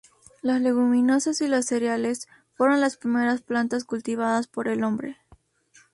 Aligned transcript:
Las 0.41 0.59
leguminosas 0.61 1.41
y 1.41 1.47
los 1.47 1.65
cereales 1.67 2.27
fueron 2.55 2.81
las 2.81 2.97
primeras 2.97 3.43
plantas 3.43 3.83
cultivadas 3.83 4.47
por 4.47 4.67
el 4.67 4.83
hombre. 4.83 5.17